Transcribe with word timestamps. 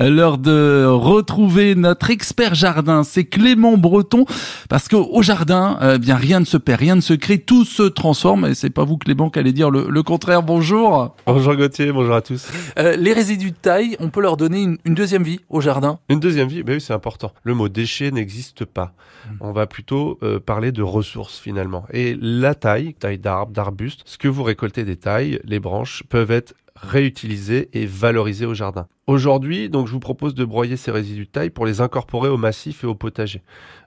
L'heure 0.00 0.38
de 0.38 0.86
retrouver 0.86 1.74
notre 1.74 2.08
expert 2.08 2.54
jardin, 2.54 3.04
c'est 3.04 3.24
Clément 3.24 3.76
Breton, 3.76 4.24
parce 4.70 4.88
que 4.88 4.96
au 4.96 5.20
jardin, 5.20 5.78
eh 5.82 5.98
bien 5.98 6.16
rien 6.16 6.40
ne 6.40 6.46
se 6.46 6.56
perd, 6.56 6.80
rien 6.80 6.96
ne 6.96 7.02
se 7.02 7.12
crée, 7.12 7.38
tout 7.38 7.66
se 7.66 7.82
transforme. 7.82 8.46
Et 8.46 8.54
c'est 8.54 8.70
pas 8.70 8.84
vous 8.84 8.96
Clément 8.96 9.28
qui 9.28 9.38
allez 9.38 9.52
dire 9.52 9.70
le, 9.70 10.02
contraire. 10.02 10.42
Bonjour. 10.42 11.14
Bonjour 11.26 11.54
Gauthier, 11.54 11.92
bonjour 11.92 12.14
à 12.14 12.22
tous. 12.22 12.48
Euh, 12.78 12.96
les 12.96 13.12
résidus 13.12 13.50
de 13.50 13.56
taille, 13.56 13.98
on 14.00 14.08
peut 14.08 14.22
leur 14.22 14.38
donner 14.38 14.62
une, 14.62 14.94
deuxième 14.94 15.22
vie 15.22 15.40
au 15.50 15.60
jardin. 15.60 15.98
Une 16.08 16.18
deuxième 16.18 16.48
vie, 16.48 16.62
ben 16.62 16.76
oui 16.76 16.80
c'est 16.80 16.94
important. 16.94 17.32
Le 17.42 17.52
mot 17.52 17.68
déchet 17.68 18.10
n'existe 18.10 18.64
pas. 18.64 18.94
Hmm. 19.26 19.36
On 19.40 19.52
va 19.52 19.66
plutôt 19.66 20.18
euh, 20.22 20.40
parler 20.40 20.72
de 20.72 20.82
ressources 20.82 21.38
finalement. 21.38 21.84
Et 21.92 22.16
la 22.18 22.54
taille, 22.54 22.94
taille 22.94 23.18
d'arbre, 23.18 23.52
d'arbuste, 23.52 24.00
ce 24.06 24.16
que 24.16 24.28
vous 24.28 24.44
récoltez 24.44 24.84
des 24.84 24.96
tailles, 24.96 25.40
les 25.44 25.60
branches 25.60 26.04
peuvent 26.08 26.30
être 26.30 26.54
réutilisées 26.74 27.68
et 27.74 27.84
valorisées 27.84 28.46
au 28.46 28.54
jardin. 28.54 28.86
Aujourd'hui, 29.10 29.68
donc, 29.68 29.88
je 29.88 29.92
vous 29.92 29.98
propose 29.98 30.36
de 30.36 30.44
broyer 30.44 30.76
ces 30.76 30.92
résidus 30.92 31.24
de 31.24 31.30
taille 31.30 31.50
pour 31.50 31.66
les 31.66 31.80
incorporer 31.80 32.28
au 32.28 32.36
massif 32.36 32.84
et 32.84 32.86
au 32.86 32.94
potager. 32.94 33.42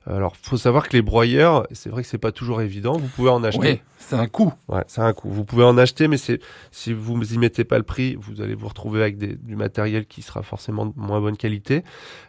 Alors, 0.05 0.35
faut 0.35 0.57
savoir 0.57 0.89
que 0.89 0.93
les 0.97 1.01
broyeurs, 1.01 1.65
c'est 1.71 1.89
vrai 1.89 2.01
que 2.01 2.09
c'est 2.09 2.17
pas 2.17 2.33
toujours 2.33 2.61
évident. 2.61 2.97
Vous 2.97 3.07
pouvez 3.07 3.29
en 3.29 3.41
acheter. 3.41 3.59
Oui, 3.59 3.81
c'est 3.99 4.17
un 4.17 4.27
coût. 4.27 4.53
Ouais, 4.67 4.83
c'est 4.87 4.99
un 4.99 5.13
coût. 5.13 5.29
Vous 5.29 5.45
pouvez 5.45 5.63
en 5.63 5.77
acheter, 5.77 6.09
mais 6.09 6.17
c'est 6.17 6.41
si 6.71 6.91
vous 6.91 7.33
y 7.33 7.37
mettez 7.37 7.63
pas 7.63 7.77
le 7.77 7.83
prix, 7.83 8.17
vous 8.19 8.41
allez 8.41 8.53
vous 8.53 8.67
retrouver 8.67 9.01
avec 9.01 9.17
des, 9.17 9.35
du 9.35 9.55
matériel 9.55 10.05
qui 10.05 10.21
sera 10.21 10.43
forcément 10.43 10.85
de 10.85 10.91
moins 10.97 11.21
bonne 11.21 11.37
qualité. 11.37 11.83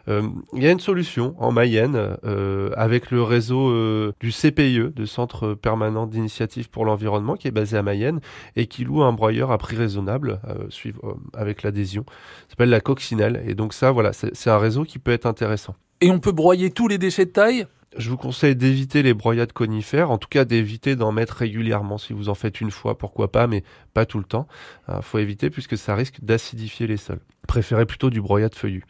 Euh, 0.07 0.21
il 0.53 0.63
y 0.63 0.67
a 0.67 0.71
une 0.71 0.79
solution 0.79 1.35
en 1.37 1.51
Mayenne 1.51 2.15
euh, 2.23 2.71
avec 2.77 3.11
le 3.11 3.21
réseau 3.21 3.69
euh, 3.69 4.13
du 4.21 4.31
CPIE, 4.31 4.93
de 4.95 5.05
Centre 5.05 5.53
permanent 5.53 6.07
d'initiative 6.07 6.69
pour 6.69 6.85
l'environnement, 6.85 7.35
qui 7.35 7.49
est 7.49 7.51
basé 7.51 7.75
à 7.75 7.83
Mayenne 7.83 8.21
et 8.55 8.67
qui 8.67 8.85
loue 8.85 9.03
un 9.03 9.11
broyeur 9.11 9.51
à 9.51 9.57
prix 9.57 9.75
raisonnable, 9.75 10.39
suivre 10.69 11.17
avec 11.33 11.61
l'adhésion. 11.61 12.05
Ça 12.07 12.51
s'appelle 12.51 12.69
la 12.69 12.79
coccinelle. 12.85 13.43
Et 13.45 13.55
donc 13.55 13.73
ça, 13.73 13.91
voilà, 13.91 14.13
c'est 14.13 14.49
un 14.49 14.57
réseau 14.57 14.85
qui 14.85 14.99
peut 14.99 15.11
être 15.11 15.25
intéressant. 15.25 15.75
Et 15.99 16.11
on 16.11 16.19
peut 16.19 16.31
broyer 16.31 16.69
tous 16.69 16.87
les 16.87 16.97
déchets 16.97 17.25
de 17.25 17.31
taille? 17.31 17.65
Je 17.97 18.09
vous 18.09 18.17
conseille 18.17 18.57
d'éviter 18.57 19.03
les 19.03 19.13
broyades 19.13 19.53
conifères, 19.53 20.11
en 20.11 20.17
tout 20.17 20.27
cas 20.29 20.43
d'éviter 20.43 20.97
d'en 20.97 21.13
mettre 21.13 21.35
régulièrement. 21.35 21.97
Si 21.97 22.11
vous 22.11 22.27
en 22.27 22.35
faites 22.35 22.59
une 22.59 22.71
fois, 22.71 22.97
pourquoi 22.97 23.31
pas, 23.31 23.47
mais 23.47 23.63
pas 23.93 24.05
tout 24.05 24.17
le 24.19 24.25
temps. 24.25 24.47
Il 24.89 25.01
faut 25.01 25.17
éviter 25.17 25.49
puisque 25.49 25.77
ça 25.77 25.95
risque 25.95 26.17
d'acidifier 26.21 26.87
les 26.87 26.97
sols. 26.97 27.21
Préférez 27.47 27.85
plutôt 27.85 28.09
du 28.09 28.21
broyade 28.21 28.53
feuillu. 28.53 28.83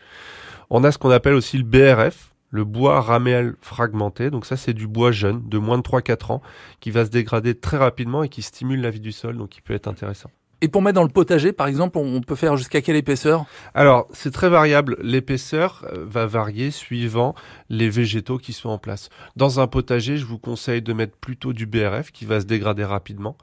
On 0.72 0.84
a 0.84 0.92
ce 0.92 0.98
qu'on 0.98 1.12
appelle 1.12 1.36
aussi 1.36 1.60
le 1.60 1.64
BRF, 1.64 2.34
le 2.50 2.64
bois 2.64 3.00
raméal 3.00 3.56
fragmenté. 3.62 4.32
Donc 4.32 4.48
ça, 4.48 4.58
c'est 4.58 4.74
du 4.74 4.88
bois 4.88 5.12
jeune, 5.12 5.48
de 5.48 5.60
moins 5.60 5.78
de 5.78 5.84
3-4 5.84 6.32
ans, 6.32 6.42
qui 6.80 6.90
va 6.90 7.06
se 7.06 7.12
dégrader 7.12 7.54
très 7.54 7.78
rapidement 7.78 8.24
et 8.24 8.30
qui 8.30 8.42
stimule 8.42 8.82
la 8.82 8.90
vie 8.90 9.02
du 9.02 9.12
sol, 9.12 9.38
donc 9.38 9.50
qui 9.50 9.62
peut 9.62 9.76
être 9.76 9.88
intéressant. 9.88 10.32
Et 10.66 10.68
pour 10.68 10.82
mettre 10.82 10.96
dans 10.96 11.04
le 11.04 11.10
potager, 11.10 11.54
par 11.54 11.68
exemple, 11.68 12.00
on 12.00 12.22
peut 12.22 12.34
faire 12.34 12.58
jusqu'à 12.58 12.82
quelle 12.82 12.96
épaisseur? 12.96 13.46
Alors, 13.76 14.08
c'est 14.14 14.32
très 14.32 14.50
variable. 14.50 14.98
L'épaisseur 15.00 15.86
euh, 15.94 16.04
va 16.08 16.26
varier 16.26 16.72
suivant 16.72 17.36
les 17.70 17.88
végétaux 17.88 18.40
qui 18.40 18.52
sont 18.52 18.70
en 18.70 18.80
place. 18.80 19.10
Dans 19.36 19.60
un 19.60 19.68
potager, 19.68 20.18
je 20.18 20.26
vous 20.26 20.40
conseille 20.40 20.82
de 20.82 20.92
mettre 20.92 21.18
plutôt 21.18 21.54
du 21.54 21.68
BRF 21.68 22.12
qui 22.12 22.26
va 22.26 22.42
se 22.42 22.48
dégrader 22.48 22.84
rapidement 22.84 23.38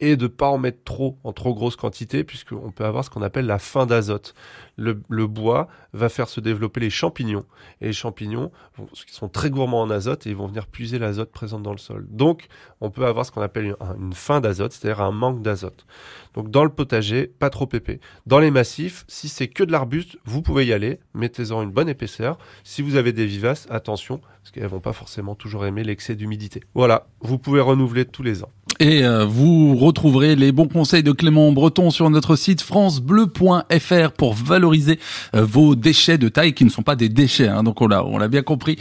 et 0.00 0.16
de 0.16 0.26
pas 0.26 0.48
en 0.48 0.58
mettre 0.58 0.84
trop 0.84 1.16
en 1.24 1.32
trop 1.32 1.54
grosse 1.54 1.76
quantité 1.76 2.24
puisqu'on 2.24 2.70
peut 2.70 2.84
avoir 2.84 3.04
ce 3.04 3.08
qu'on 3.08 3.22
appelle 3.22 3.46
la 3.46 3.58
fin 3.58 3.86
d'azote. 3.86 4.34
Le, 4.76 5.26
bois 5.26 5.68
va 5.92 6.08
faire 6.08 6.28
se 6.28 6.40
développer 6.40 6.80
les 6.80 6.90
champignons 6.90 7.44
et 7.80 7.86
les 7.86 7.92
champignons 7.92 8.50
qui 8.92 9.14
sont 9.14 9.28
très 9.28 9.50
gourmands 9.50 9.82
en 9.82 9.90
azote 9.90 10.26
et 10.26 10.30
ils 10.30 10.36
vont 10.36 10.46
venir 10.46 10.66
puiser 10.66 10.98
l'azote 10.98 11.32
présent 11.32 11.60
dans 11.60 11.72
le 11.72 11.78
sol. 11.78 12.06
Donc 12.10 12.48
on 12.80 12.90
peut 12.90 13.06
avoir 13.06 13.24
ce 13.24 13.30
qu'on 13.30 13.42
appelle 13.42 13.64
une, 13.64 13.76
une 13.98 14.12
fin 14.12 14.40
d'azote, 14.40 14.72
c'est-à-dire 14.72 15.02
un 15.02 15.12
manque 15.12 15.42
d'azote. 15.42 15.86
Donc 16.34 16.50
dans 16.50 16.64
le 16.64 16.70
potager, 16.70 17.26
pas 17.26 17.50
trop 17.50 17.68
épais. 17.72 18.00
Dans 18.26 18.38
les 18.38 18.50
massifs, 18.50 19.04
si 19.08 19.28
c'est 19.28 19.48
que 19.48 19.64
de 19.64 19.72
l'arbuste, 19.72 20.18
vous 20.24 20.42
pouvez 20.42 20.66
y 20.66 20.72
aller, 20.72 21.00
mettez-en 21.14 21.62
une 21.62 21.70
bonne 21.70 21.88
épaisseur. 21.88 22.38
Si 22.62 22.82
vous 22.82 22.96
avez 22.96 23.12
des 23.12 23.26
vivaces, 23.26 23.66
attention, 23.70 24.18
parce 24.18 24.50
qu'elles 24.52 24.66
vont 24.66 24.80
pas 24.80 24.92
forcément 24.92 25.34
toujours 25.34 25.66
aimer 25.66 25.82
l'excès 25.82 26.14
d'humidité. 26.14 26.62
Voilà, 26.74 27.08
vous 27.20 27.38
pouvez 27.38 27.60
renouveler 27.60 28.04
tous 28.04 28.22
les 28.22 28.44
ans. 28.44 28.52
Et 28.78 29.04
euh, 29.04 29.24
vous 29.24 29.74
retrouverez 29.76 30.36
les 30.36 30.52
bons 30.52 30.68
conseils 30.68 31.02
de 31.02 31.12
Clément 31.12 31.50
Breton 31.52 31.90
sur 31.90 32.10
notre 32.10 32.36
site 32.36 32.60
francebleu.fr 32.60 34.12
pour 34.16 34.34
valoriser 34.34 34.98
euh, 35.34 35.44
vos 35.44 35.74
déchets 35.74 36.18
de 36.18 36.28
taille 36.28 36.52
qui 36.52 36.64
ne 36.64 36.70
sont 36.70 36.82
pas 36.82 36.96
des 36.96 37.08
déchets. 37.08 37.48
Hein, 37.48 37.62
donc 37.62 37.80
on 37.80 37.86
l'a, 37.86 38.04
on 38.04 38.18
l'a 38.18 38.28
bien 38.28 38.42
compris. 38.42 38.74